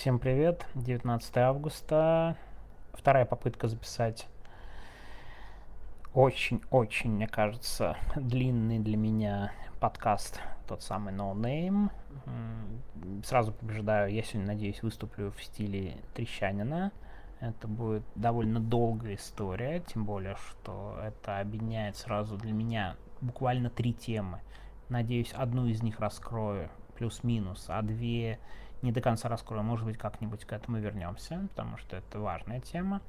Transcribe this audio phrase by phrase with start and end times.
[0.00, 2.34] Всем привет, 19 августа.
[2.94, 4.26] Вторая попытка записать
[6.14, 11.90] очень-очень, мне кажется, длинный для меня подкаст, тот самый No Name.
[13.26, 16.92] Сразу побеждаю, я сегодня, надеюсь, выступлю в стиле Трещанина.
[17.40, 23.92] Это будет довольно долгая история, тем более, что это объединяет сразу для меня буквально три
[23.92, 24.40] темы.
[24.88, 28.38] Надеюсь, одну из них раскрою, плюс-минус, а две
[28.82, 33.00] не до конца раскрою, может быть, как-нибудь к этому вернемся, потому что это важная тема.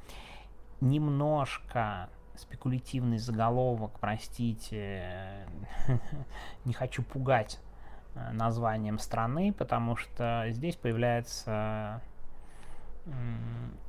[0.80, 5.46] Немножко спекулятивный заголовок, простите,
[6.66, 7.60] не хочу пугать
[8.16, 12.02] э, названием страны, потому что здесь появляется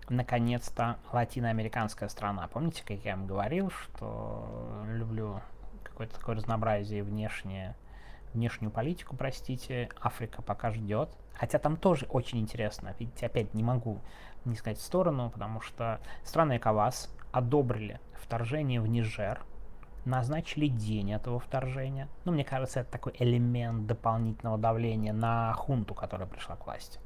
[0.09, 2.49] наконец-то латиноамериканская страна.
[2.49, 5.41] Помните, как я вам говорил, что люблю
[5.83, 7.77] какое-то такое разнообразие внешнее,
[8.35, 11.11] внешнюю политику, простите, Африка пока ждет.
[11.35, 12.95] Хотя там тоже очень интересно.
[12.99, 14.01] Видите, опять не могу
[14.45, 19.43] не сказать в сторону, потому что страны ЭКОВАС одобрили вторжение в Нижер,
[20.05, 22.09] назначили день этого вторжения.
[22.25, 26.99] Ну, мне кажется, это такой элемент дополнительного давления на хунту, которая пришла к власти.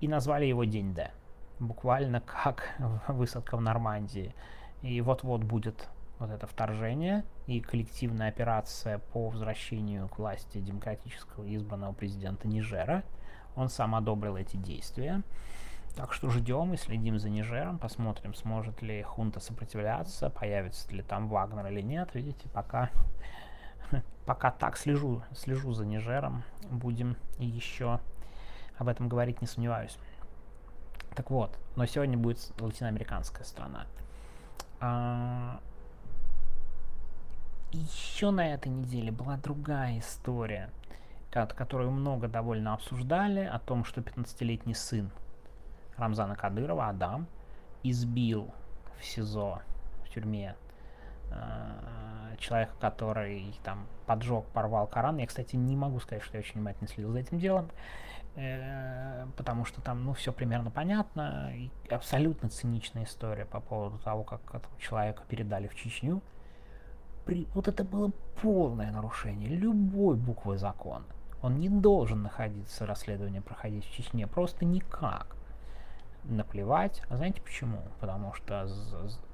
[0.00, 1.10] И назвали его День Д.
[1.58, 2.74] Буквально как
[3.08, 4.34] высадка в Нормандии.
[4.82, 5.88] И вот-вот будет
[6.22, 13.04] вот это вторжение и коллективная операция по возвращению к власти демократического избранного президента Нижера–
[13.56, 15.22] он сам одобрил эти действия.
[15.96, 21.28] Так что ждем и следим за Нижером, посмотрим, сможет ли хунта сопротивляться, появится ли там
[21.28, 22.14] Вагнер или нет.
[22.14, 22.90] Видите, пока,
[24.26, 28.00] пока так слежу, слежу за Нижером, будем еще
[28.78, 29.98] об этом говорить, не сомневаюсь.
[31.14, 33.86] Так вот, но сегодня будет латиноамериканская страна.
[37.72, 40.70] Еще на этой неделе была другая история–
[41.32, 45.10] которую много довольно обсуждали, о том, что 15-летний сын
[45.96, 47.26] Рамзана Кадырова, Адам,
[47.82, 48.52] избил
[48.98, 49.62] в СИЗО,
[50.04, 50.54] в тюрьме,
[51.30, 55.16] э, человека, который там поджег, порвал Коран.
[55.18, 57.70] Я, кстати, не могу сказать, что я очень внимательно следил за этим делом,
[58.36, 61.50] э, потому что там, ну, все примерно понятно.
[61.54, 66.20] И абсолютно циничная история по поводу того, как этого человека передали в Чечню.
[67.24, 67.46] При...
[67.54, 68.10] Вот это было
[68.40, 71.04] полное нарушение любой буквы закона.
[71.42, 75.36] Он не должен находиться, расследование проходить в Чечне, просто никак.
[76.24, 77.02] Наплевать.
[77.08, 77.82] А знаете почему?
[77.98, 78.68] Потому что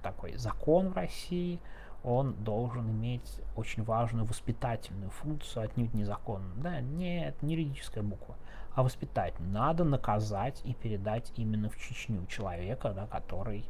[0.03, 1.60] такой закон в России,
[2.03, 6.43] он должен иметь очень важную воспитательную функцию, отнюдь не закон.
[6.56, 8.37] Да, нет, не юридическая буква,
[8.75, 9.53] а воспитательную.
[9.53, 13.65] Надо наказать и передать именно в Чечню человека, да, который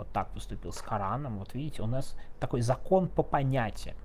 [0.00, 1.38] вот так поступил с Кораном.
[1.38, 3.96] Вот видите, у нас такой закон по понятиям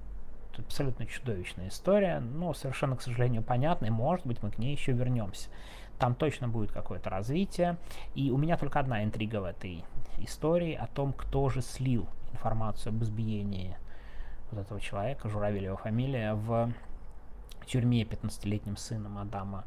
[0.58, 5.50] абсолютно чудовищная история, но совершенно, к сожалению, понятная, может быть, мы к ней еще вернемся.
[6.00, 7.78] Там точно будет какое-то развитие,
[8.14, 9.84] и у меня только одна интрига в этой
[10.18, 13.78] истории о том, кто же слил информацию об избиении
[14.52, 16.72] вот этого человека, Журавель фамилия, в
[17.66, 19.66] тюрьме 15-летним сыном Адама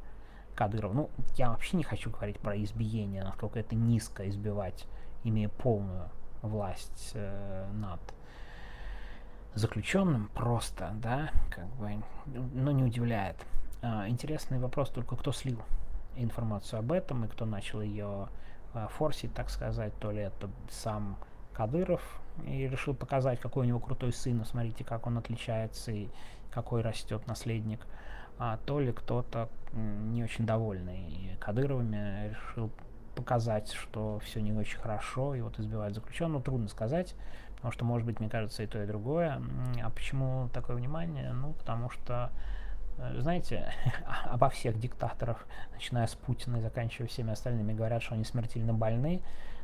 [0.54, 0.92] Кадырова.
[0.92, 4.86] Ну, я вообще не хочу говорить про избиение, насколько это низко избивать,
[5.24, 6.10] имея полную
[6.42, 8.00] власть э, над
[9.54, 13.36] заключенным просто, да, как бы, но не удивляет.
[13.82, 15.60] А, интересный вопрос только, кто слил
[16.16, 18.28] информацию об этом и кто начал ее
[18.74, 21.16] а, форсить, так сказать, то ли это сам
[21.52, 26.08] Кадыров и решил показать, какой у него крутой сын, смотрите, как он отличается и
[26.52, 27.86] какой растет наследник,
[28.38, 32.70] а то ли кто-то не очень довольный Кадыровыми решил
[33.18, 37.16] показать, что все не очень хорошо, и вот избивать заключенного, трудно сказать.
[37.56, 39.42] Потому что, может быть, мне кажется, и то, и другое.
[39.82, 41.32] А почему такое внимание?
[41.32, 42.30] Ну, потому что,
[42.98, 43.72] э, знаете,
[44.26, 49.20] обо всех диктаторах, начиная с Путина и заканчивая всеми остальными, говорят, что они смертельно больны.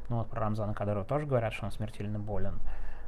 [0.09, 2.59] Ну, вот про Рамзана Кадырова тоже говорят, что он смертельно болен.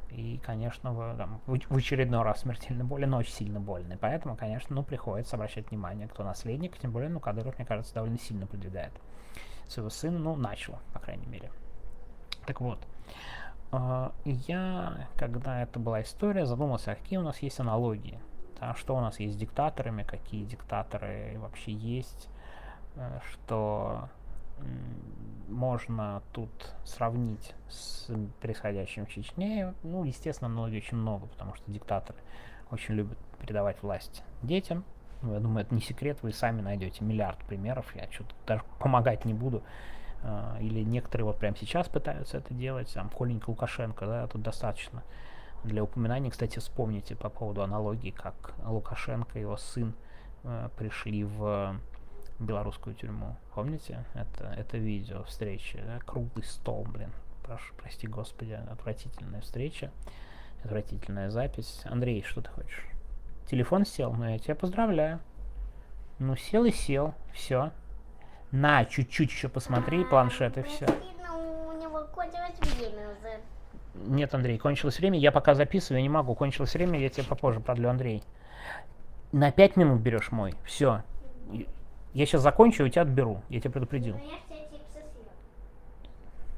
[0.09, 3.97] И, конечно, в, там, в, очередной раз смертельно болен, но очень сильно больный.
[3.97, 6.77] Поэтому, конечно, ну, приходится обращать внимание, кто наследник.
[6.77, 8.93] Тем более, ну, Кадыров, мне кажется, довольно сильно продвигает
[9.71, 10.19] своего сына.
[10.19, 11.51] Ну, начал, по крайней мере.
[12.45, 12.79] Так вот.
[13.71, 18.19] А, я, когда это была история, задумался, а какие у нас есть аналогии.
[18.59, 22.27] Да, что у нас есть с диктаторами, какие диктаторы вообще есть,
[22.95, 24.09] э, что
[25.47, 26.49] можно тут
[26.83, 28.11] сравнить с
[28.41, 29.73] происходящим в Чечне.
[29.83, 32.19] Ну, естественно, аналогий очень много, потому что диктаторы
[32.71, 34.83] очень любят передавать власть детям.
[35.21, 39.25] Ну, я думаю, это не секрет, вы сами найдете миллиард примеров, я что-то даже помогать
[39.25, 39.63] не буду.
[40.23, 45.03] А, или некоторые вот прямо сейчас пытаются это делать, там, Коленька Лукашенко, да, тут достаточно.
[45.63, 49.93] Для упоминания, кстати, вспомните по поводу аналогии, как Лукашенко и его сын
[50.43, 51.75] э, пришли в
[52.39, 53.35] белорусскую тюрьму.
[53.53, 54.05] Помните?
[54.13, 55.81] Это, это видео встречи.
[55.85, 55.99] Да?
[55.99, 57.11] Круглый стол, блин.
[57.43, 59.91] Прошу, прости господи, отвратительная встреча.
[60.63, 61.81] Отвратительная запись.
[61.85, 62.85] Андрей, что ты хочешь?
[63.47, 65.19] Телефон сел, ну я тебя поздравляю.
[66.19, 67.71] Ну сел и сел, все.
[68.51, 70.85] На, чуть-чуть еще посмотри, планшет и все.
[73.95, 76.35] Нет, Андрей, кончилось время, я пока записываю, я не могу.
[76.35, 78.21] Кончилось время, я тебе попозже продлю, Андрей.
[79.31, 81.03] На пять минут берешь мой, все.
[82.13, 84.19] Я сейчас закончу, и у тебя отберу, я тебя предупредил.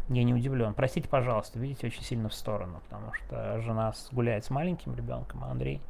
[0.09, 0.74] Я не удивлен.
[0.74, 5.51] Простите, пожалуйста, видите, очень сильно в сторону, потому что жена гуляет с маленьким ребенком, а
[5.51, 5.81] Андрей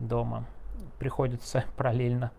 [0.00, 0.44] дома.
[0.98, 2.32] Приходится параллельно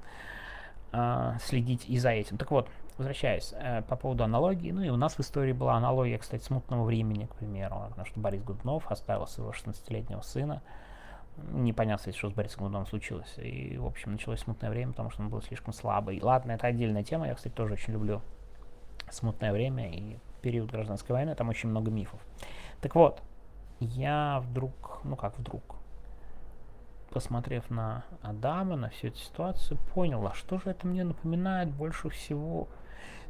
[0.91, 2.37] э, следить и за этим.
[2.37, 2.67] Так вот,
[2.97, 6.83] возвращаясь э, по поводу аналогии, ну и у нас в истории была аналогия, кстати, смутного
[6.83, 10.61] времени, к примеру, потому что Борис Годунов оставил своего 16-летнего сына,
[11.37, 15.29] непонятно, что с Борисом Годуновым случилось, и, в общем, началось смутное время, потому что он
[15.29, 16.19] был слишком слабый.
[16.21, 18.21] Ладно, это отдельная тема, я, кстати, тоже очень люблю
[19.09, 22.19] смутное время и период гражданской войны, там очень много мифов.
[22.81, 23.21] Так вот,
[23.79, 25.75] я вдруг, ну как вдруг,
[27.11, 32.09] посмотрев на Адама, на всю эту ситуацию, понял, а что же это мне напоминает больше
[32.09, 32.67] всего?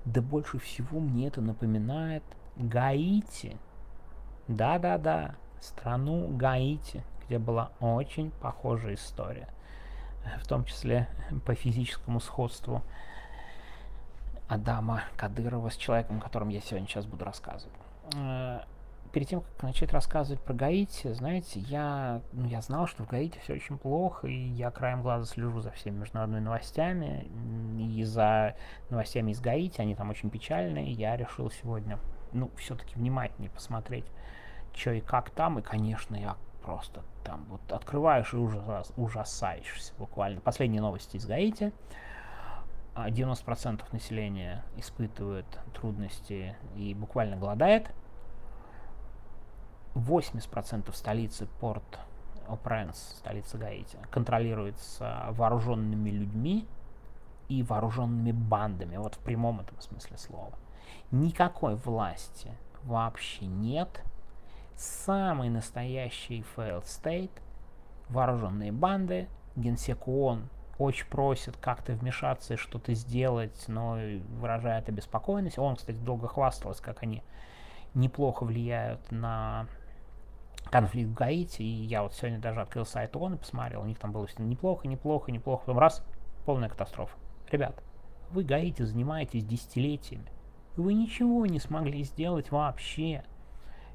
[0.05, 2.23] Да больше всего мне это напоминает
[2.55, 3.57] Гаити.
[4.47, 9.47] Да-да-да, страну Гаити, где была очень похожая история.
[10.41, 11.07] В том числе
[11.45, 12.83] по физическому сходству
[14.47, 17.75] Адама Кадырова с человеком, о я сегодня сейчас буду рассказывать.
[19.11, 23.39] Перед тем, как начать рассказывать про Гаити, знаете, я, ну, я знал, что в Гаити
[23.39, 27.29] все очень плохо, и я краем глаза слежу за всеми международными новостями,
[27.77, 28.55] и за
[28.89, 31.99] новостями из Гаити, они там очень печальные, я решил сегодня,
[32.31, 34.05] ну, все-таки внимательнее посмотреть,
[34.73, 40.39] что и как там, и, конечно, я просто там вот открываешь и ужас, ужасаешься буквально.
[40.39, 41.73] Последние новости из Гаити.
[42.95, 47.91] 90% населения испытывает трудности и буквально голодает.
[49.95, 51.99] 80% столицы порт
[52.47, 56.67] Опренс, столица Гаити, контролируется вооруженными людьми
[57.49, 60.53] и вооруженными бандами, вот в прямом этом смысле слова.
[61.11, 62.51] Никакой власти
[62.83, 64.03] вообще нет.
[64.75, 67.31] Самый настоящий failed state,
[68.09, 73.97] вооруженные банды, генсек ООН очень просит как-то вмешаться и что-то сделать, но
[74.39, 75.59] выражает обеспокоенность.
[75.59, 77.23] Он, кстати, долго хвастался, как они
[77.93, 79.67] неплохо влияют на
[80.71, 84.00] конфликт в Гаити, и я вот сегодня даже открыл сайт ООН и посмотрел, у них
[84.00, 86.03] там было все неплохо, неплохо, неплохо, потом раз,
[86.45, 87.15] полная катастрофа.
[87.51, 87.83] Ребят,
[88.31, 90.31] вы Гаити занимаетесь десятилетиями,
[90.77, 93.23] вы ничего не смогли сделать вообще.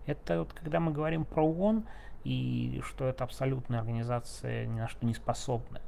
[0.04, 1.86] Это вот когда мы говорим про ООН,
[2.24, 5.82] и что это абсолютная организация ни на что не способная.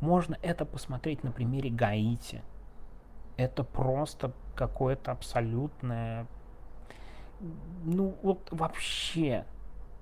[0.00, 2.42] Можно это посмотреть на примере Гаити.
[3.36, 6.26] Это просто какое-то абсолютное...
[7.84, 9.44] Ну, вот вообще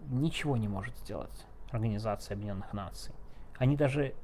[0.09, 3.15] ничего не может сделать Организация Объединенных Наций.
[3.59, 4.15] Они даже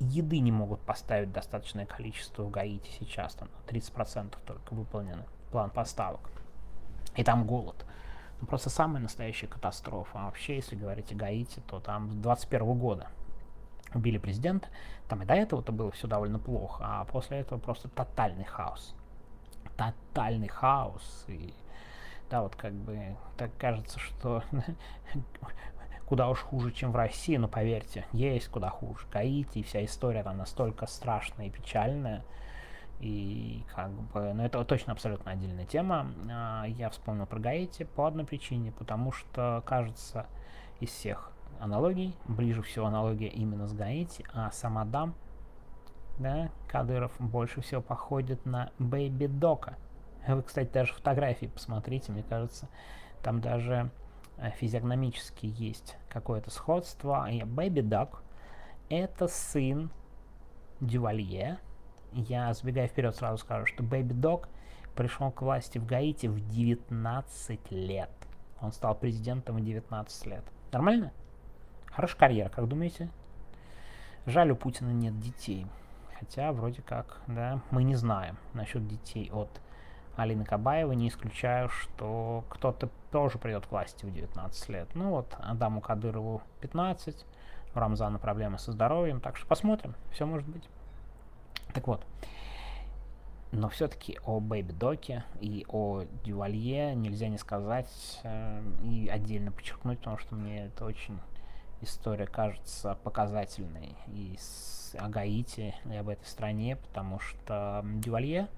[0.00, 6.30] еды не могут поставить достаточное количество в Гаити сейчас, там 30% только выполнены план поставок.
[7.16, 7.84] И там голод.
[8.40, 10.20] Ну, просто самая настоящая катастрофа.
[10.20, 13.08] А вообще, если говорить о Гаити, то там с 21 года
[13.94, 14.68] убили президента.
[15.08, 18.94] Там и до этого-то было все довольно плохо, а после этого просто тотальный хаос.
[19.76, 21.24] Тотальный хаос.
[21.28, 21.54] И
[22.32, 24.42] да, вот как бы так кажется, что
[26.06, 29.06] куда уж хуже, чем в России, но поверьте, есть куда хуже.
[29.12, 32.24] Гаити и вся история там настолько страшная и печальная,
[33.00, 36.06] и как бы, ну это точно абсолютно отдельная тема.
[36.30, 40.26] А, я вспомнил про Гаити по одной причине, потому что, кажется,
[40.80, 45.14] из всех аналогий, ближе всего аналогия именно с Гаити, а сам Адам,
[46.18, 49.76] да, Кадыров больше всего походит на Бэйби Дока.
[50.26, 52.68] Вы, кстати, даже фотографии посмотрите, мне кажется,
[53.22, 53.90] там даже
[54.38, 57.28] э, физиогномически есть какое-то сходство.
[57.30, 58.18] И Baby Duck—
[58.88, 59.90] это сын
[60.80, 61.58] Дювалье.
[62.12, 64.48] Я, сбегая вперед, сразу скажу, что Baby Dog
[64.94, 68.10] пришел к власти в Гаити в 19 лет.
[68.60, 70.44] Он стал президентом в 19 лет.
[70.72, 71.12] Нормально?
[71.86, 73.10] Хорошая карьера, как думаете?
[74.26, 75.66] Жаль, у Путина нет детей.
[76.18, 79.60] Хотя, вроде как, да, мы не знаем насчет детей от
[80.16, 84.88] Алины Кабаевой, не исключаю, что кто-то тоже придет к власти в 19 лет.
[84.94, 87.26] Ну вот, Адаму Кадырову 15,
[87.74, 90.68] у Рамзана проблемы со здоровьем, так что посмотрим, все может быть.
[91.72, 92.04] Так вот,
[93.52, 99.98] но все-таки о Бэйби Доке и о Дювалье нельзя не сказать э, и отдельно подчеркнуть,
[99.98, 101.18] потому что мне это очень
[101.82, 108.48] история кажется показательной и с, о Гаити, и об этой стране, потому что Дювалье,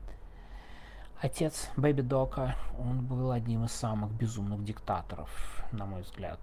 [1.25, 5.31] отец Бэби Дока, он был одним из самых безумных диктаторов,
[5.73, 6.41] на мой взгляд.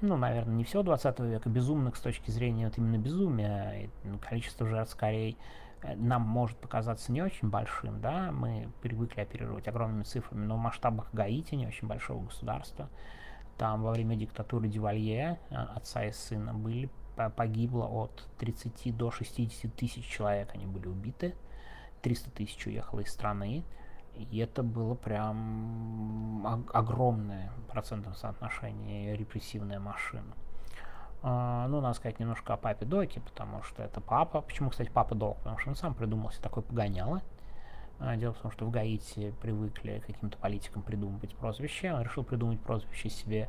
[0.00, 4.66] Ну, наверное, не всего 20 века безумных с точки зрения вот именно безумия, ну, количество
[4.66, 5.36] жертв скорее
[5.82, 10.58] Э, нам может показаться не очень большим, да, мы привыкли оперировать огромными цифрами, но в
[10.58, 12.88] масштабах Гаити, не очень большого государства,
[13.56, 16.90] там во время диктатуры Дювалье, э, отца и сына, были,
[17.36, 21.34] погибло от 30 до 60 тысяч человек, они были убиты,
[22.02, 23.64] 300 тысяч уехало из страны,
[24.14, 30.34] и это было прям огромное процентном соотношении репрессивная машина.
[31.20, 34.40] Uh, ну, надо сказать немножко о папе Доке, потому что это папа.
[34.40, 35.38] Почему, кстати, папа Док?
[35.38, 37.22] Потому что он сам придумал себе такой погоняло.
[37.98, 41.92] Uh, дело в том, что в Гаити привыкли каким-то политикам придумывать прозвище.
[41.92, 43.48] Он решил придумать прозвище себе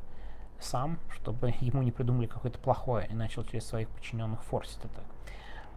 [0.60, 5.03] сам, чтобы ему не придумали какое-то плохое, и начал через своих подчиненных форсить это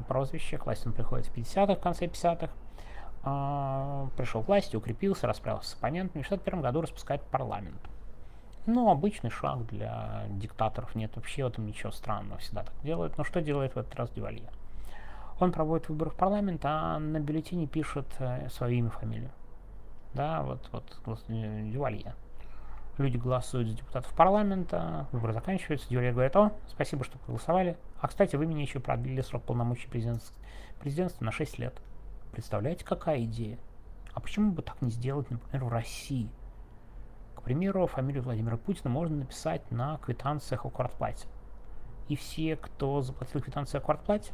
[0.08, 0.58] прозвище.
[0.58, 2.46] К власти он приходит в 50-х, в конце 50-х.
[2.46, 2.50] Uh,
[3.24, 6.22] а, пришел к власти, укрепился, расправился с оппонентами.
[6.22, 7.80] В 61 году распускает парламент.
[8.66, 13.18] Ну, обычный шаг для диктаторов, нет вообще в этом ничего странного, всегда так делают.
[13.18, 14.50] Но что делает в этот раз Дювалье?
[15.40, 19.30] Он проводит выборы в парламент, а на бюллетене пишет э, свое имя, фамилию.
[20.14, 20.68] Да, вот,
[21.04, 22.14] вот, Дювалье.
[23.02, 27.76] Люди голосуют за депутатов парламента, выборы заканчиваются, Дювалье говорит, о, спасибо, что проголосовали.
[28.00, 30.36] А, кстати, вы мне еще продлили срок полномочий президентства,
[30.78, 31.82] президентства на 6 лет.
[32.30, 33.58] Представляете, какая идея?
[34.14, 36.30] А почему бы так не сделать, например, в России?
[37.34, 41.26] К примеру, фамилию Владимира Путина можно написать на квитанциях о квартплате.
[42.06, 44.32] И все, кто заплатил квитанции о квартплате,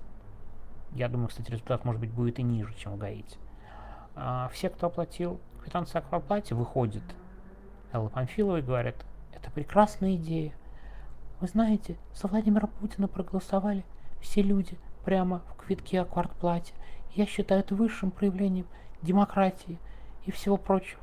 [0.92, 3.38] я думаю, кстати, результат может быть будет и ниже, чем в Гаити.
[4.14, 7.02] А все, кто оплатил квитанции о квартплате, выходит
[7.92, 8.96] Элла Памфилова говорит,
[9.32, 10.52] это прекрасная идея.
[11.40, 13.84] Вы знаете, за Владимира Путина проголосовали
[14.20, 16.74] все люди прямо в квитке о квартплате.
[17.14, 18.66] Я считаю это высшим проявлением
[19.02, 19.78] демократии
[20.26, 21.02] и всего прочего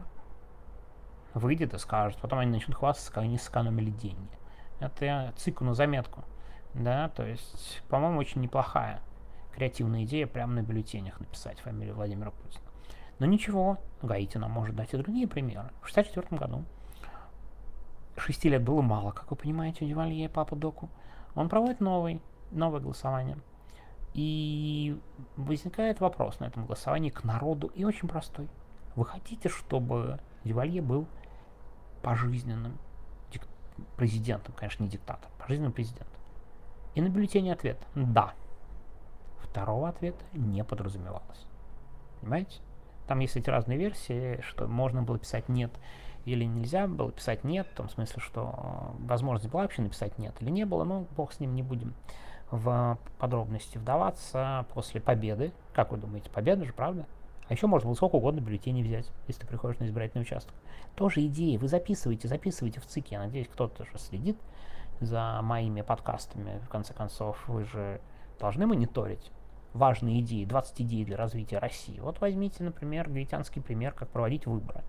[1.36, 4.32] выйдет и скажет, потом они начнут хвастаться, как они сэкономили деньги.
[4.80, 6.24] Это я цикл на заметку.
[6.74, 9.02] Да, то есть, по-моему, очень неплохая
[9.54, 12.65] креативная идея прямо на бюллетенях написать фамилию Владимира Путина.
[13.20, 15.70] Но ничего, Гаити нам может дать и другие примеры.
[15.82, 16.66] В 1964 году,
[18.18, 20.90] шести лет было мало, как вы понимаете, у Дювалье Папа Доку,
[21.34, 23.38] он проводит новый, новое голосование.
[24.14, 25.00] И
[25.36, 28.50] возникает вопрос на этом голосовании к народу, и очень простой.
[28.96, 31.08] Вы хотите, чтобы Дювалье был
[32.02, 32.78] пожизненным
[33.32, 33.48] дик-
[33.98, 36.22] президентом, конечно, не диктатором, пожизненным президентом.
[36.94, 38.34] И на бюллетене ответ «да».
[39.42, 41.46] Второго ответа не подразумевалось.
[42.22, 42.62] Понимаете?
[43.08, 45.72] Там есть эти разные версии, что можно было писать «нет»
[46.26, 50.36] или нельзя было писать «нет», в том смысле, что э, возможность была вообще написать «нет»
[50.40, 51.94] или не было, но бог с ним, не будем
[52.52, 55.52] в подробности вдаваться после победы.
[55.74, 57.06] Как вы думаете, победа же, правда?
[57.48, 60.54] А еще можно было сколько угодно бюллетеней взять, если ты приходишь на избирательный участок.
[60.96, 61.58] Тоже идеи.
[61.58, 63.16] Вы записываете, записывайте в ЦИКе.
[63.16, 64.38] Я надеюсь, кто-то же следит
[65.00, 66.60] за моими подкастами.
[66.66, 68.02] В конце концов, вы же
[68.40, 69.32] должны мониторить
[69.76, 72.00] важные идеи, 20 идей для развития России.
[72.00, 74.84] Вот возьмите, например, гаитянский пример, как проводить выборы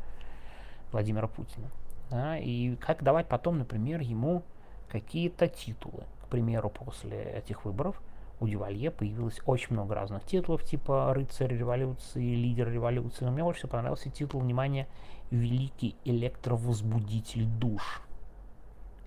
[0.93, 1.69] Владимира Путина.
[2.11, 4.43] Да, и как давать потом, например, ему
[4.89, 6.05] какие-то титулы.
[6.23, 8.01] К примеру, после этих выборов–
[8.39, 13.25] у Дювалье появилось очень много разных титулов, типа рыцарь революции, лидер революции.
[13.25, 14.87] Но мне больше всего понравился титул, внимание,
[15.31, 18.03] великий электровозбудитель душ.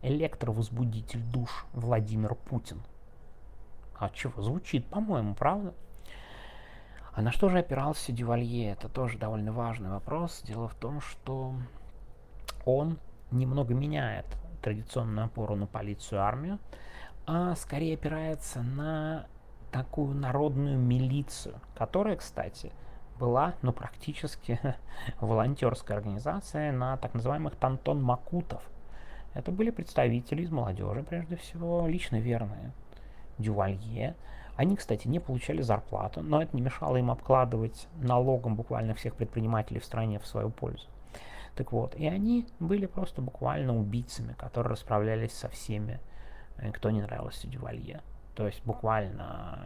[0.02, 2.82] Электровозбудитель душ Владимир Путин.
[4.00, 4.42] А чего?
[4.42, 5.74] Звучит, по-моему, правда?
[7.14, 8.72] А на что же опирался Дювалье?
[8.72, 10.42] Это тоже довольно важный вопрос.
[10.44, 11.54] Дело в том, что
[12.66, 12.98] он
[13.32, 14.26] немного меняет
[14.62, 16.60] традиционную опору на полицию армию
[17.32, 19.28] а скорее опирается на
[19.72, 22.72] такую народную милицию, которая, кстати,
[23.20, 24.60] была, ну, практически
[25.22, 28.64] волонтерская организация на так называемых Тантон Макутов.
[29.36, 32.72] Это были представители из молодежи, прежде всего, лично верные
[33.40, 34.16] Дювалье.
[34.56, 39.80] Они, кстати, не получали зарплату, но это не мешало им обкладывать налогом буквально всех предпринимателей
[39.80, 40.88] в стране в свою пользу.
[41.56, 46.00] Так вот, и они были просто буквально убийцами, которые расправлялись со всеми
[46.62, 48.02] Э, кто не нравился Дювалье.
[48.36, 49.60] То есть буквально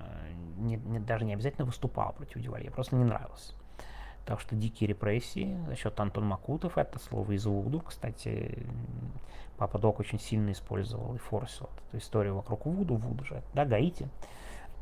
[0.57, 3.53] не, не, даже не обязательно выступал против Дювалье, просто не нравился.
[4.25, 8.65] Так что дикие репрессии за счет Антон Макутов, это слово из Вуду, кстати,
[9.57, 14.07] Папа Док очень сильно использовал и форсил эту историю вокруг Вуду, Вуду же, да, Гаити,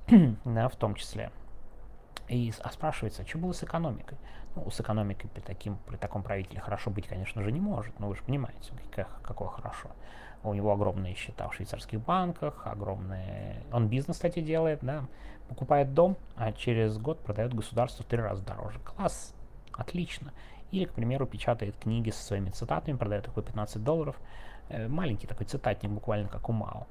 [0.45, 1.31] да, в том числе.
[2.27, 4.17] И а спрашивается, а что было с экономикой?
[4.55, 8.07] Ну, с экономикой при, таким, при таком правителе хорошо быть, конечно же, не может, но
[8.07, 9.89] вы же понимаете, как, какое хорошо.
[10.43, 13.63] У него огромные счета в швейцарских банках, огромные...
[13.71, 15.05] Он бизнес, кстати, делает, да,
[15.47, 18.79] покупает дом, а через год продает государству в три раза дороже.
[18.79, 19.35] Класс,
[19.71, 20.33] отлично.
[20.71, 24.15] Или, к примеру, печатает книги со своими цитатами, продает их по 15 долларов.
[24.69, 26.87] Э, маленький такой цитатник, буквально как у Мао.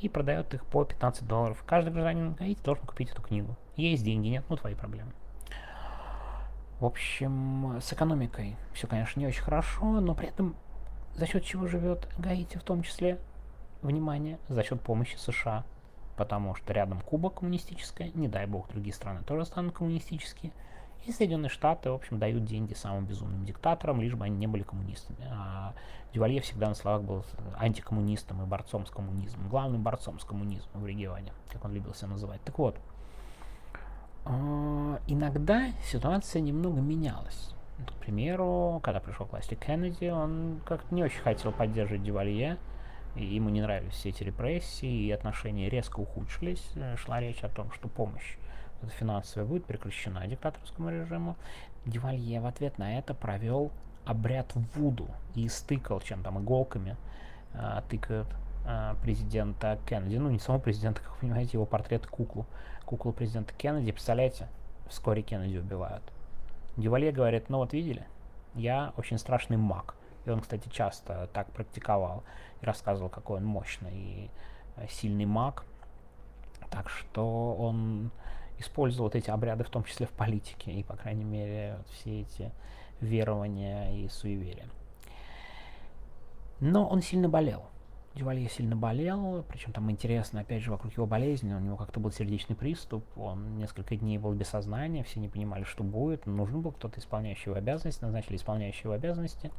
[0.00, 1.64] И продает их по 15 долларов.
[1.66, 3.56] Каждый гражданин Гаити должен купить эту книгу.
[3.76, 5.12] Есть деньги, нет, ну твои проблемы.
[6.80, 10.54] В общем, с экономикой все, конечно, не очень хорошо, но при этом
[11.16, 13.18] за счет чего живет Гаити в том числе?
[13.82, 15.64] Внимание, за счет помощи США.
[16.16, 20.52] Потому что рядом Куба коммунистическая, не дай бог другие страны тоже станут коммунистические.
[21.06, 24.62] И Соединенные Штаты, в общем, дают деньги самым безумным диктаторам, лишь бы они не были
[24.62, 25.28] коммунистами.
[25.30, 25.74] А
[26.14, 27.24] Дювалье всегда на словах был
[27.58, 32.08] антикоммунистом и борцом с коммунизмом, главным борцом с коммунизмом в регионе, как он любил себя
[32.08, 32.40] называть.
[32.42, 32.78] Так вот,
[34.24, 37.53] а, иногда ситуация немного менялась.
[37.78, 42.56] К примеру, когда пришел к власти Кеннеди, он как-то не очень хотел поддерживать Дювалье,
[43.16, 46.64] и ему не нравились все эти репрессии, и отношения резко ухудшились.
[46.76, 48.36] Э, шла речь о том, что помощь
[48.98, 51.36] финансовая будет прекращена диктаторскому режиму.
[51.86, 53.70] Дювалье в ответ на это провел
[54.04, 56.96] обряд Вуду и стыкал чем там иголками,
[57.54, 58.28] э, тыкают
[58.66, 62.46] э, президента Кеннеди, ну не самого президента, как вы понимаете, его портрет куклу,
[62.84, 64.48] куклу президента Кеннеди, представляете,
[64.88, 66.02] вскоре Кеннеди убивают.
[66.76, 68.06] Дювалье говорит, ну вот видели,
[68.54, 69.94] я очень страшный маг.
[70.24, 72.24] И он, кстати, часто так практиковал
[72.62, 74.30] и рассказывал, какой он мощный и
[74.76, 75.64] э, сильный маг.
[76.70, 78.10] Так что он
[78.58, 82.22] использовал вот эти обряды, в том числе в политике, и, по крайней мере, вот все
[82.22, 82.52] эти
[83.00, 84.66] верования и суеверия.
[86.60, 87.64] Но он сильно болел.
[88.14, 92.12] Дювалье сильно болел, причем там интересно, опять же, вокруг его болезни, у него как-то был
[92.12, 96.70] сердечный приступ, он несколько дней был без сознания, все не понимали, что будет, нужен был
[96.70, 99.50] кто-то исполняющий его обязанности, назначили исполняющего обязанности.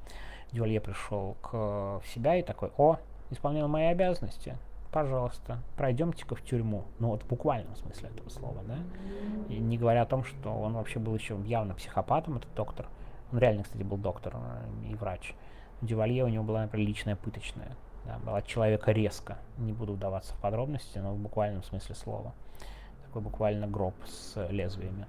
[0.53, 2.97] Дювалье пришел к себя и такой, о,
[3.29, 4.57] исполнял мои обязанности,
[4.89, 6.85] пожалуйста, пройдемте-ка в тюрьму.
[6.99, 8.77] Ну вот в буквальном смысле этого слова, да?
[9.49, 12.87] И не говоря о том, что он вообще был еще явно психопатом, этот доктор.
[13.33, 14.37] Он реально, кстати, был доктор
[14.89, 15.33] и врач.
[15.81, 19.37] Дювалье у него была, например, личная пыточная да, была человека резко.
[19.57, 22.33] Не буду вдаваться в подробности, но в буквальном смысле слова.
[23.05, 25.07] Такой буквально гроб с лезвиями.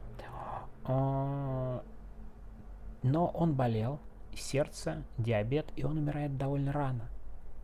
[0.85, 1.83] А,
[3.03, 3.99] но он болел,
[4.35, 7.09] сердце, диабет, и он умирает довольно рано.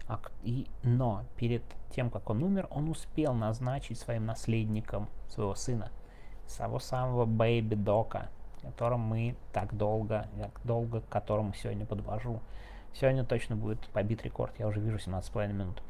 [0.09, 5.90] А, и, но перед тем, как он умер, он успел назначить своим наследником своего сына,
[6.57, 8.29] того самого Бэйби Дока,
[8.61, 12.40] которым мы так долго, так долго к которому сегодня подвожу.
[12.95, 15.83] Сегодня точно будет побит рекорд, я уже вижу 17,5 минут.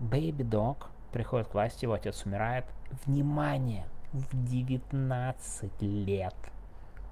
[0.00, 2.64] Baby Dog приходит к власти, его отец умирает.
[3.04, 3.86] Внимание!
[4.12, 6.34] В 19 лет.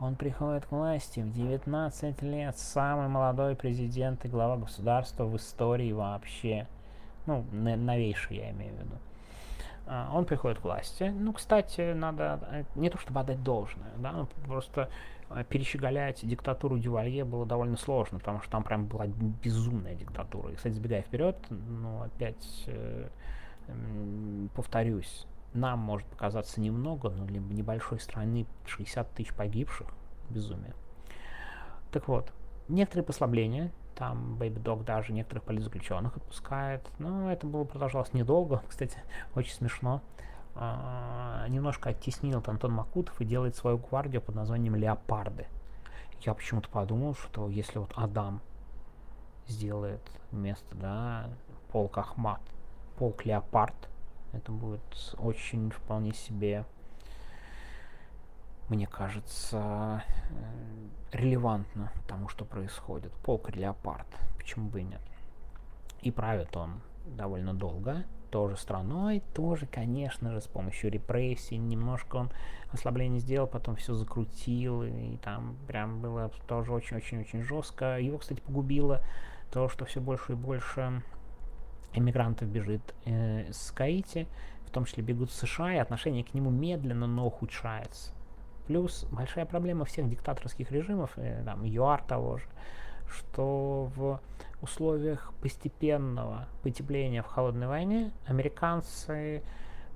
[0.01, 2.57] Он приходит к власти в 19 лет.
[2.59, 6.67] Самый молодой президент и глава государства в истории вообще.
[7.27, 8.97] Ну, новейший я имею в виду.
[9.87, 11.13] А, он приходит к власти.
[11.17, 14.91] Ну, кстати, надо э, не то чтобы отдать должное, да, просто
[15.49, 20.53] перещеголять диктатуру Дювалье было довольно сложно, потому что там прям была безумная диктатура.
[20.53, 23.09] И, кстати, сбегая вперед, ну, опять э,
[23.67, 29.89] э, повторюсь, нам может показаться немного, но для небольшой страны 60 тысяч погибших,
[30.31, 30.75] безумие.
[31.91, 32.33] Так вот,
[32.69, 38.99] некоторые послабления, там Baby Dog даже некоторых политзаключенных отпускает, но это было продолжалось недолго, кстати,
[39.35, 40.03] очень смешно
[40.55, 45.47] а, немножко оттеснил Антон Макутов и делает свою гвардию под названием Леопарды.
[46.21, 48.41] Я почему-то подумал, что если вот Адам
[49.47, 51.31] сделает вместо, да,
[51.71, 52.41] полк Ахмат,
[52.99, 53.89] полк Леопард,
[54.33, 56.65] это будет очень вполне себе,
[58.69, 63.13] мне кажется, э, релевантно тому, что происходит.
[63.25, 64.07] Полк Леопард,
[64.37, 65.01] почему бы и нет.
[66.01, 72.31] И правит он довольно долго, тоже страной, тоже, конечно же, с помощью репрессий, немножко он
[72.73, 77.99] ослабление сделал, потом все закрутил, и там прям было тоже очень-очень-очень жестко.
[77.99, 79.01] Его, кстати, погубило
[79.51, 81.03] то, что все больше и больше
[81.95, 84.27] эмигрантов бежит э, с Гаити,
[84.67, 88.13] в том числе бегут в США, и отношение к нему медленно, но ухудшается.
[88.67, 92.45] Плюс большая проблема всех диктаторских режимов, э, там, ЮАР того же,
[93.09, 94.21] что в
[94.63, 99.43] условиях постепенного потепления в холодной войне американцы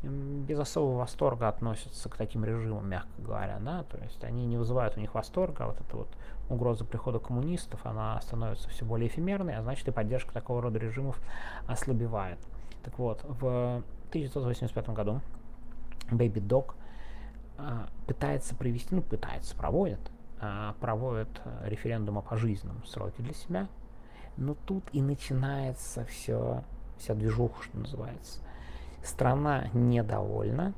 [0.03, 4.97] без особого восторга относятся к таким режимам, мягко говоря, да, то есть они не вызывают
[4.97, 6.09] у них восторга, а вот эта вот
[6.49, 11.21] угроза прихода коммунистов, она становится все более эфемерной, а значит и поддержка такого рода режимов
[11.67, 12.39] ослабевает.
[12.83, 15.21] Так вот, в 1985 году
[16.11, 16.75] Baby Dog
[17.59, 20.01] а, пытается провести, ну, пытается, проводит,
[20.41, 21.29] а, проводит
[21.63, 23.69] референдум о пожизненном сроке для себя.
[24.37, 26.65] Но тут и начинается все,
[26.99, 28.41] вся движуха, что называется.
[29.03, 30.75] Страна недовольна,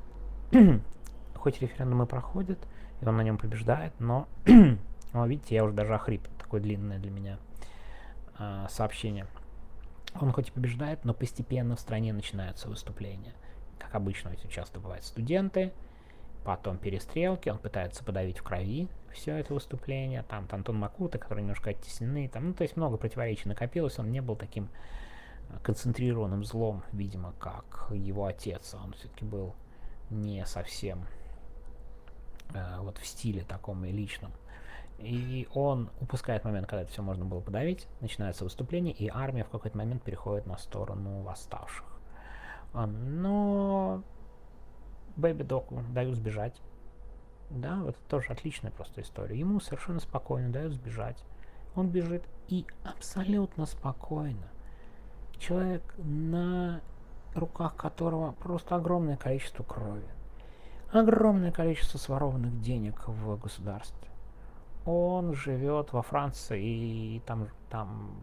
[1.35, 2.59] хоть референдум и проходит,
[3.01, 7.11] и он на нем побеждает, но, ну, видите, я уже даже охрип, такое длинное для
[7.11, 7.37] меня
[8.39, 9.27] э, сообщение.
[10.19, 13.33] Он хоть и побеждает, но постепенно в стране начинаются выступления.
[13.79, 15.73] Как обычно, эти часто бывают студенты,
[16.45, 21.71] потом перестрелки, он пытается подавить в крови все это выступление, там Антон Макута, который немножко
[21.71, 24.69] оттеснены, там, ну, то есть много противоречий накопилось, он не был таким
[25.49, 29.55] а, концентрированным злом, видимо, как его отец, он все-таки был
[30.09, 31.05] не совсем
[32.53, 34.31] э, вот в стиле таком и личном.
[34.99, 39.49] И он упускает момент, когда это все можно было подавить, начинается выступление, и армия в
[39.49, 41.85] какой-то момент переходит на сторону восставших.
[42.73, 44.03] Но
[45.15, 46.59] Бэби Доку дают сбежать.
[47.53, 49.37] Да, это тоже отличная просто история.
[49.37, 51.23] Ему совершенно спокойно дают сбежать.
[51.75, 54.47] Он бежит и абсолютно спокойно.
[55.37, 56.81] Человек, на
[57.35, 60.07] руках которого просто огромное количество крови.
[60.91, 64.03] Огромное количество сворованных денег в государстве
[64.85, 68.21] он живет во Франции, и там, там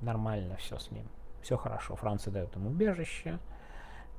[0.00, 1.06] нормально все с ним.
[1.42, 1.96] Все хорошо.
[1.96, 3.38] Франция дает ему убежище,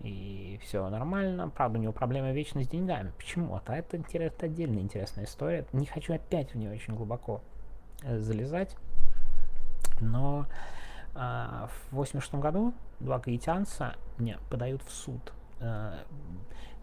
[0.03, 1.49] и все нормально.
[1.49, 3.11] Правда, у него проблема вечно с деньгами.
[3.17, 3.73] Почему-то.
[3.73, 5.65] Это, это отдельная интересная история.
[5.73, 7.41] Не хочу опять в нее очень глубоко
[8.03, 8.75] э, залезать.
[9.99, 10.47] Но
[11.15, 15.93] э, в 86 году два гаитянца мне подают в суд э,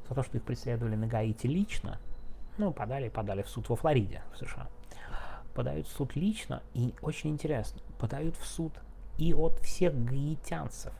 [0.08, 1.98] за то, что их преследовали на Гаити лично.
[2.56, 4.68] Ну, подали, подали в суд во Флориде, в США
[5.58, 8.72] подают в суд лично, и очень интересно, подают в суд
[9.16, 10.92] и от всех гаитянцев,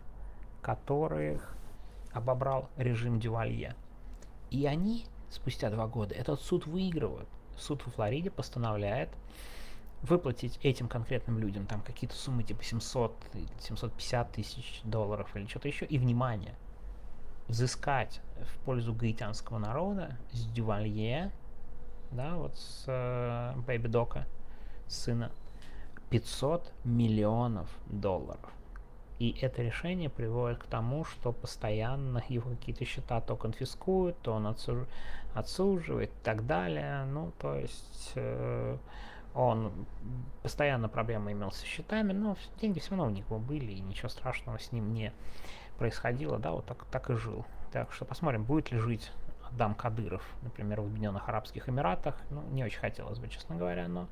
[0.60, 1.56] которых
[2.12, 3.74] обобрал режим Дювалье.
[4.50, 7.28] И они спустя два года этот суд выигрывают.
[7.56, 9.10] Суд во Флориде постановляет
[10.02, 13.14] выплатить этим конкретным людям там какие-то суммы типа 700,
[13.60, 15.86] 750 тысяч долларов или что-то еще.
[15.86, 16.54] И, внимание,
[17.48, 21.32] взыскать в пользу гаитянского народа с Дювалье,
[22.12, 24.26] да, вот с э, Бэйби Дока,
[24.86, 25.32] сына
[26.10, 28.50] 500 миллионов долларов.
[29.18, 34.46] И это решение приводит к тому, что постоянно его какие-то счета то конфискуют, то он
[34.46, 34.86] отсуж...
[35.34, 37.04] отсуживает и так далее.
[37.04, 38.76] Ну, то есть э,
[39.34, 39.72] он
[40.42, 44.58] постоянно проблемы имел со счетами, но деньги все равно у него были, и ничего страшного
[44.58, 45.12] с ним не
[45.78, 47.44] происходило, да, вот так, так и жил.
[47.72, 49.10] Так что посмотрим, будет ли жить
[49.52, 52.16] Адам Кадыров, например, в Объединенных Арабских Эмиратах.
[52.30, 54.08] Ну, не очень хотелось бы, честно говоря, но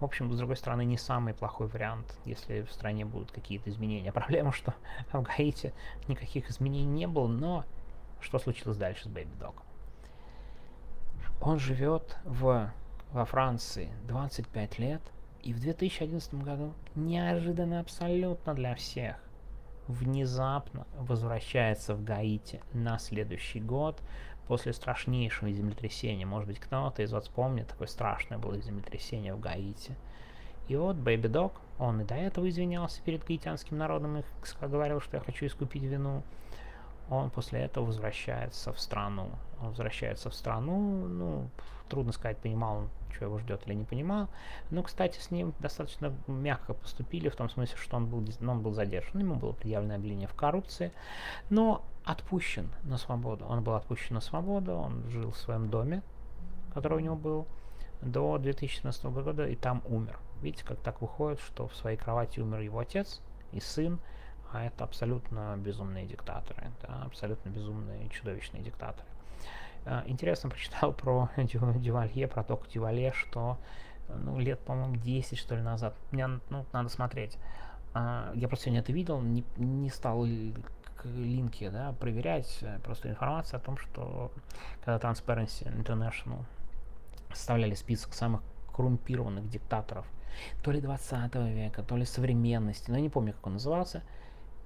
[0.00, 4.12] в общем, с другой стороны, не самый плохой вариант, если в стране будут какие-то изменения.
[4.20, 4.74] Проблема, что
[5.12, 5.72] в Гаити
[6.08, 7.64] никаких изменений не было, но
[8.20, 9.62] что случилось дальше с Бэйби Догом?
[11.40, 12.72] Он живет в,
[13.12, 15.02] во Франции 25 лет,
[15.42, 19.16] и в 2011 году, неожиданно абсолютно для всех,
[19.86, 24.00] внезапно возвращается в Гаити на следующий год,
[24.50, 26.26] после страшнейшего землетрясения.
[26.26, 29.94] Может быть, кто-то из вас помнит, такое страшное было землетрясение в Гаити.
[30.66, 34.22] И вот Бэйби Дог, он и до этого извинялся перед гаитянским народом и
[34.60, 36.24] говорил, что я хочу искупить вину.
[37.08, 39.30] Он после этого возвращается в страну.
[39.60, 41.48] Он возвращается в страну, ну,
[41.90, 44.28] трудно сказать, понимал он, что его ждет или не понимал.
[44.70, 48.72] Но, кстати, с ним достаточно мягко поступили, в том смысле, что он был, он был
[48.72, 50.92] задержан, ему было предъявлено обвинение в коррупции,
[51.50, 53.44] но отпущен на свободу.
[53.44, 56.02] Он был отпущен на свободу, он жил в своем доме,
[56.72, 57.46] который у него был,
[58.00, 60.18] до 2017 года, и там умер.
[60.40, 63.20] Видите, как так выходит, что в своей кровати умер его отец
[63.52, 64.00] и сын,
[64.52, 69.06] а это абсолютно безумные диктаторы, да, абсолютно безумные чудовищные диктаторы.
[69.84, 73.58] А, интересно прочитал про Дювалье, про Току Дювалье, что
[74.08, 75.94] ну, лет, по-моему, 10, что ли, назад.
[76.10, 77.38] Мне ну, надо смотреть.
[77.94, 80.24] А, я просто сегодня это видел, не, не стал
[81.04, 82.58] линки да, проверять.
[82.62, 84.30] Э, просто информация о том, что
[84.84, 86.44] когда Transparency International
[87.32, 90.06] составляли список самых коррумпированных диктаторов
[90.62, 94.02] то ли 20 века, то ли современности, но я не помню, как он назывался,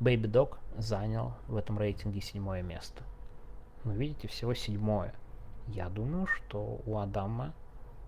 [0.01, 3.03] Baby Dog занял в этом рейтинге седьмое место.
[3.85, 5.15] Но видите, всего седьмое.
[5.69, 7.53] Я думаю, что у Адама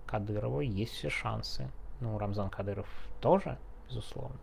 [0.07, 1.71] Кадырова есть все шансы.
[2.01, 2.89] Ну, Рамзан Кадыров
[3.21, 3.59] тоже,
[3.89, 4.37] безусловно.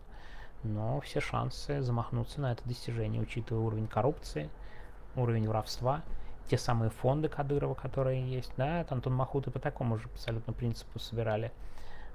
[0.62, 4.48] Но все шансы замахнуться на это достижение, учитывая уровень коррупции,
[5.14, 6.02] уровень воровства,
[6.48, 8.52] те самые фонды Кадырова, которые есть.
[8.56, 11.52] Да, это Антон Махут и по такому же абсолютно принципу собирали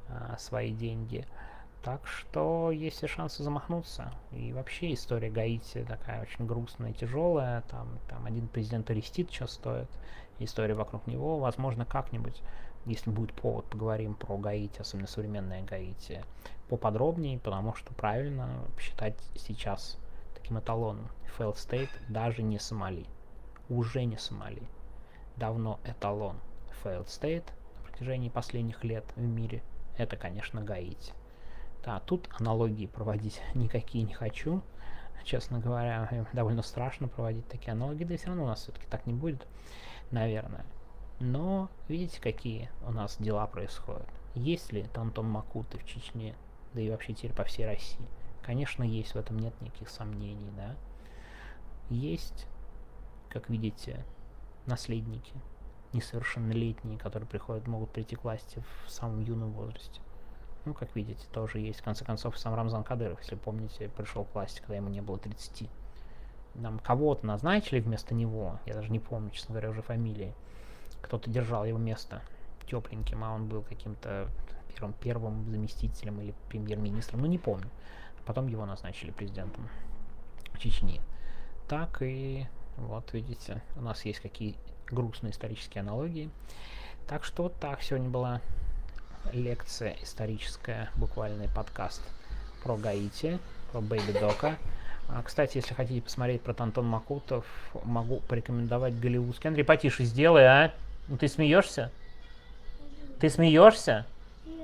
[0.08, 1.26] а, свои деньги.
[1.84, 4.14] Так что есть все шансы замахнуться.
[4.32, 7.62] И вообще история Гаити такая очень грустная, тяжелая.
[7.70, 9.90] Там, там один президент арестит что стоит.
[10.40, 11.40] история вокруг него.
[11.40, 12.42] Возможно, как-нибудь,
[12.86, 16.24] если будет повод, поговорим про Гаити, особенно современное Гаити,
[16.68, 19.98] поподробнее, потому что правильно считать сейчас
[20.36, 21.08] таким эталоном.
[21.38, 23.06] Failed State даже не Сомали.
[23.70, 24.64] Уже не Сомали.
[25.38, 26.36] Давно эталон
[26.84, 27.46] Failed State
[27.78, 29.64] на протяжении последних лет в мире.
[29.98, 31.14] Это, конечно, Гаити.
[31.84, 34.62] Да, тут аналогии проводить никакие не хочу.
[35.24, 39.06] Честно говоря, довольно страшно проводить такие аналогии, да и все равно у нас все-таки так
[39.06, 39.46] не будет,
[40.12, 40.66] наверное.
[41.20, 44.08] Но видите, какие у нас дела происходят.
[44.34, 46.36] Есть ли Тантон Макуты в Чечне,
[46.74, 48.08] да и вообще теперь по всей России?
[48.42, 50.76] Конечно, есть, в этом нет никаких сомнений, да.
[51.90, 52.48] Есть,
[53.30, 54.06] как видите,
[54.66, 55.34] наследники,
[55.94, 60.00] несовершеннолетние, которые приходят, могут прийти к власти в самом юном возрасте.
[60.66, 61.80] Ну, как видите, тоже есть.
[61.80, 65.18] В конце концов, сам Рамзан Кадыров, если помните, пришел к власти, когда ему не было
[65.18, 65.70] 30.
[66.56, 70.34] Нам кого-то назначили вместо него, я даже не помню, честно говоря, уже фамилии.
[71.02, 72.22] Кто-то держал его место
[72.68, 74.30] тепленьким, а он был каким-то
[74.74, 77.70] первым, первым заместителем или премьер-министром, ну не помню.
[78.26, 79.70] Потом его назначили президентом
[80.60, 81.02] Чечни.
[81.68, 84.56] Так и вот видите, у нас есть какие
[84.88, 86.30] грустные исторические аналогии.
[87.08, 88.42] Так что вот так сегодня была
[89.32, 92.02] лекция историческая, буквальный подкаст
[92.64, 93.40] про Гаити,
[93.72, 94.58] про Бэйби Дока.
[95.24, 97.46] Кстати, если хотите посмотреть про Тантон Макутов,
[97.84, 99.48] могу порекомендовать голливудский.
[99.48, 100.74] Андрей, потише сделай, а?
[101.08, 101.92] Ну ты смеешься?
[103.20, 104.06] Ты смеешься?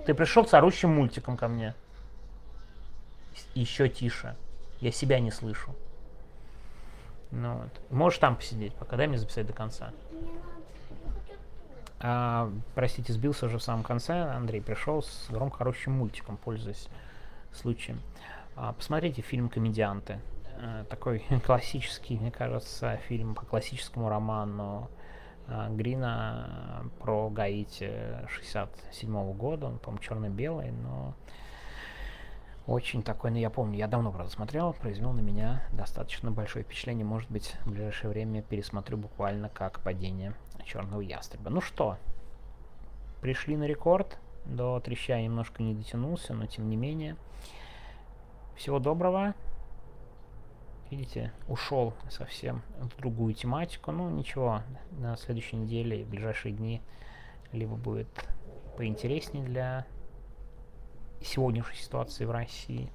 [0.06, 1.74] Ты пришел с орущим мультиком ко мне.
[3.56, 4.36] Еще тише.
[4.82, 5.74] Я себя не слышу.
[7.32, 7.92] Ну, вот.
[7.92, 9.92] Можешь там посидеть, пока дай мне записать до конца.
[12.08, 14.14] А, простите, сбился уже в самом конце.
[14.14, 16.88] Андрей пришел с громко хорошим мультиком, пользуясь
[17.52, 18.00] случаем.
[18.56, 20.20] А, посмотрите фильм «Комедианты».
[20.62, 24.88] А, такой классический, мне кажется, фильм по классическому роману
[25.48, 27.92] а, Грина про Гаити
[28.30, 29.66] 67 -го года.
[29.66, 31.16] Он, по-моему, черно-белый, но
[32.68, 37.06] очень такой, ну я помню, я давно, правда, смотрел, произвел на меня достаточно большое впечатление.
[37.06, 40.34] Может быть, в ближайшее время пересмотрю буквально как падение
[40.66, 41.52] черного ястреба.
[41.52, 41.98] Ну что,
[43.22, 44.18] пришли на рекорд.
[44.46, 47.18] До треща немножко не дотянулся, но тем не менее.
[48.56, 49.36] Всего доброго.
[50.90, 53.92] Видите, ушел совсем в другую тематику.
[53.92, 56.82] Ну, ничего, на следующей неделе, в ближайшие дни,
[57.52, 58.08] либо будет
[58.78, 59.86] поинтереснее для
[61.22, 62.90] сегодняшней ситуации в России.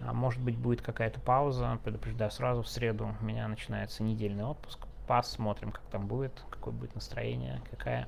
[0.00, 1.78] А может быть, будет какая-то пауза.
[1.84, 4.86] Предупреждаю сразу, в среду у меня начинается недельный отпуск.
[5.06, 8.06] Посмотрим, как там будет, какое будет настроение, какая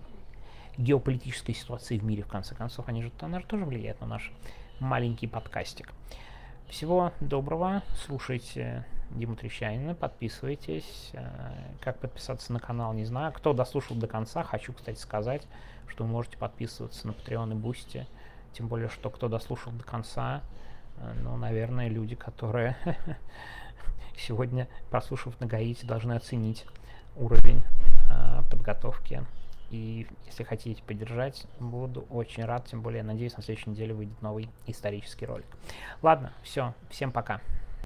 [0.78, 2.88] геополитическая ситуация в мире, в конце концов.
[2.88, 4.32] Они же, она же тоже влияет на наш
[4.78, 5.92] маленький подкастик.
[6.68, 11.10] Всего доброго, слушайте Диму Трещанина, подписывайтесь.
[11.12, 13.32] Э, как подписаться на канал, не знаю.
[13.32, 15.46] Кто дослушал до конца, хочу, кстати, сказать,
[15.86, 18.06] что вы можете подписываться на Patreon и Boosty.
[18.52, 20.42] Тем более, что кто дослушал до конца,
[20.98, 22.76] э, ну, наверное, люди, которые
[24.16, 26.66] сегодня, прослушав на Гаити, должны оценить
[27.16, 27.62] уровень
[28.10, 29.24] э, подготовки.
[29.70, 32.66] И если хотите поддержать, буду очень рад.
[32.66, 35.46] Тем более, надеюсь, на следующей неделе выйдет новый исторический ролик.
[36.02, 36.74] Ладно, все.
[36.90, 37.40] Всем пока.